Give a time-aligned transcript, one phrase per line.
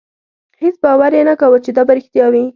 [0.61, 2.43] هېڅ باور یې نه کاوه چې دا به رښتیا وي.